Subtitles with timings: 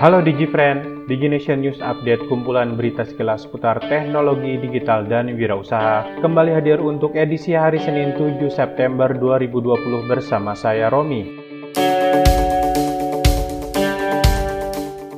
[0.00, 6.80] Halo DigiFriend, DigiNation News Update kumpulan berita sekilas seputar teknologi digital dan wirausaha kembali hadir
[6.80, 11.36] untuk edisi hari Senin 7 September 2020 bersama saya Romi.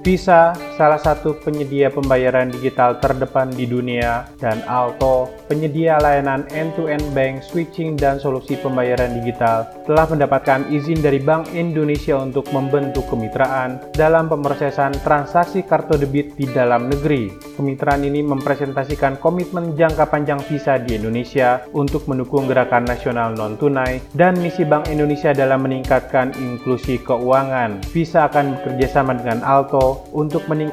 [0.02, 0.50] Visa,
[0.82, 7.94] salah satu penyedia pembayaran digital terdepan di dunia, dan Alto, penyedia layanan end-to-end bank switching
[7.94, 14.98] dan solusi pembayaran digital, telah mendapatkan izin dari Bank Indonesia untuk membentuk kemitraan dalam pemrosesan
[15.06, 17.30] transaksi kartu debit di dalam negeri.
[17.54, 24.34] Kemitraan ini mempresentasikan komitmen jangka panjang Visa di Indonesia untuk mendukung gerakan nasional non-tunai dan
[24.42, 27.86] misi Bank Indonesia dalam meningkatkan inklusi keuangan.
[27.94, 30.70] Visa akan bekerjasama dengan Alto untuk meningkatkan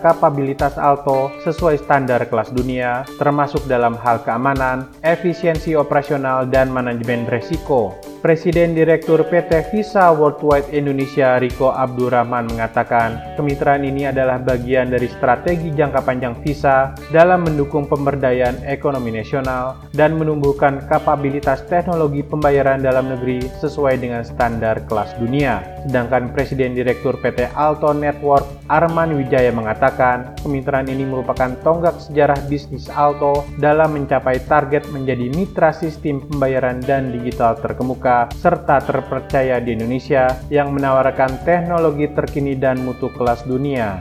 [0.00, 8.11] kapabilitas Alto sesuai standar kelas dunia, termasuk dalam hal keamanan, efisiensi operasional, dan manajemen resiko.
[8.22, 15.74] Presiden Direktur PT Visa Worldwide Indonesia Riko Abdurrahman mengatakan, kemitraan ini adalah bagian dari strategi
[15.74, 23.42] jangka panjang Visa dalam mendukung pemberdayaan ekonomi nasional dan menumbuhkan kapabilitas teknologi pembayaran dalam negeri
[23.58, 25.82] sesuai dengan standar kelas dunia.
[25.90, 32.86] Sedangkan Presiden Direktur PT Alto Network Arman Wijaya mengatakan, kemitraan ini merupakan tonggak sejarah bisnis
[32.86, 40.30] Alto dalam mencapai target menjadi mitra sistem pembayaran dan digital terkemuka serta terpercaya di Indonesia
[40.52, 44.00] yang menawarkan teknologi terkini dan mutu kelas dunia.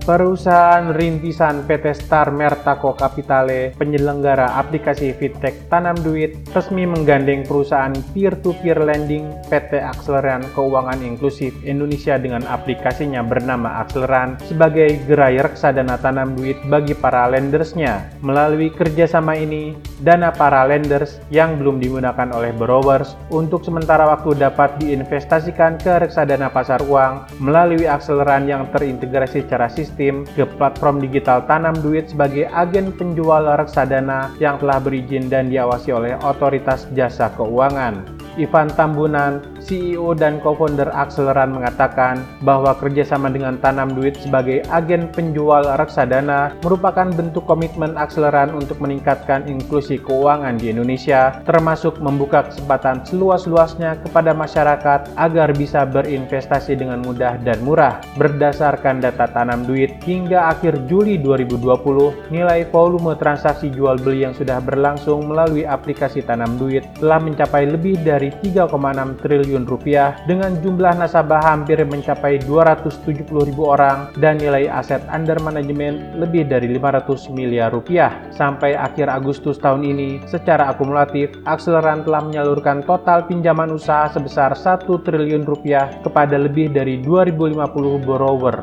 [0.00, 8.80] Perusahaan rintisan PT Star Mertako Kapitale, penyelenggara aplikasi fintech Tanam Duit, resmi menggandeng perusahaan peer-to-peer
[8.80, 16.56] lending PT Akseleran Keuangan Inklusif Indonesia dengan aplikasinya bernama Akseleran sebagai gerai reksadana tanam duit
[16.72, 18.08] bagi para lendersnya.
[18.24, 24.80] Melalui kerjasama ini, dana para lenders yang belum digunakan oleh borrowers untuk sementara waktu dapat
[24.80, 31.44] diinvestasikan ke reksadana pasar uang melalui Akseleran yang terintegrasi secara sistem sistem ke platform digital
[31.44, 38.08] Tanam Duit sebagai agen penjual reksadana yang telah berizin dan diawasi oleh otoritas jasa keuangan.
[38.40, 45.62] Ivan Tambunan, CEO dan co-founder Akseleran mengatakan bahwa kerjasama dengan Tanam Duit sebagai agen penjual
[45.78, 54.02] reksadana merupakan bentuk komitmen Akseleran untuk meningkatkan inklusi keuangan di Indonesia, termasuk membuka kesempatan seluas-luasnya
[54.02, 58.02] kepada masyarakat agar bisa berinvestasi dengan mudah dan murah.
[58.18, 64.58] Berdasarkan data Tanam Duit, hingga akhir Juli 2020, nilai volume transaksi jual beli yang sudah
[64.58, 68.74] berlangsung melalui aplikasi Tanam Duit telah mencapai lebih dari 3,6
[69.22, 75.36] triliun triliun rupiah dengan jumlah nasabah hampir mencapai 270 ribu orang dan nilai aset under
[75.44, 78.12] management lebih dari 500 miliar rupiah.
[78.32, 84.88] Sampai akhir Agustus tahun ini, secara akumulatif, Akseleran telah menyalurkan total pinjaman usaha sebesar 1
[84.88, 88.56] triliun rupiah kepada lebih dari 2050 borrower.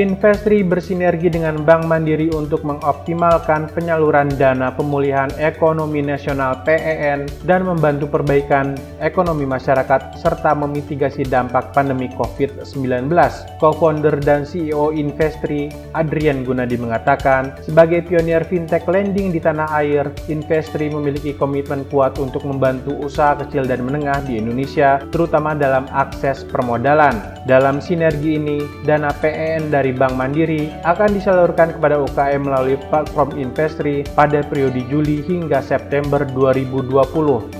[0.00, 8.08] Investri bersinergi dengan Bank Mandiri untuk mengoptimalkan penyaluran dana pemulihan ekonomi nasional PEN dan membantu
[8.08, 13.12] perbaikan ekonomi masyarakat serta memitigasi dampak pandemi COVID-19.
[13.60, 20.88] Co-founder dan CEO Investri, Adrian Gunadi mengatakan, sebagai pionir fintech lending di tanah air, Investri
[20.88, 27.20] memiliki komitmen kuat untuk membantu usaha kecil dan menengah di Indonesia, terutama dalam akses permodalan.
[27.44, 33.34] Dalam sinergi ini, dana PEN dari dari Bank Mandiri akan disalurkan kepada UKM melalui platform
[33.34, 36.94] Investri pada periode Juli hingga September 2020.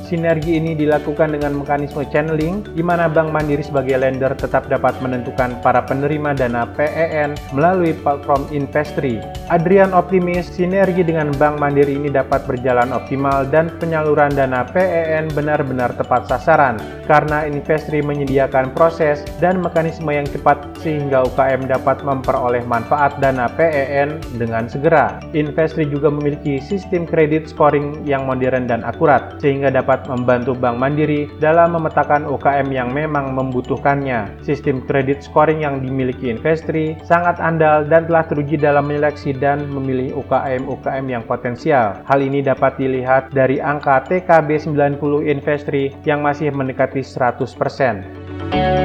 [0.06, 5.58] Sinergi ini dilakukan dengan mekanisme channeling di mana Bank Mandiri sebagai lender tetap dapat menentukan
[5.58, 9.18] para penerima dana PEN melalui platform Investri.
[9.50, 15.98] Adrian optimis sinergi dengan Bank Mandiri ini dapat berjalan optimal dan penyaluran dana PEN benar-benar
[15.98, 16.78] tepat sasaran
[17.10, 24.18] karena Investri menyediakan proses dan mekanisme yang cepat sehingga UKM dapat memperoleh manfaat dana PEN
[24.34, 25.22] dengan segera.
[25.30, 31.30] Investri juga memiliki sistem kredit scoring yang modern dan akurat, sehingga dapat membantu Bank Mandiri
[31.38, 34.42] dalam memetakan UKM yang memang membutuhkannya.
[34.42, 40.18] Sistem kredit scoring yang dimiliki Investri sangat andal dan telah teruji dalam menyeleksi dan memilih
[40.26, 42.02] UKM-UKM yang potensial.
[42.10, 48.79] Hal ini dapat dilihat dari angka TKB 90 Investri yang masih mendekati 100%.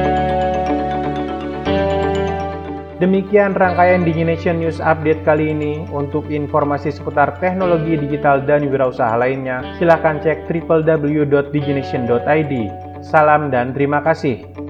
[3.06, 5.86] Demikian rangkaian DigiNation News Update kali ini.
[5.94, 12.54] Untuk informasi seputar teknologi digital dan wirausaha lainnya, silahkan cek www.digination.id.
[13.06, 14.65] Salam dan terima kasih.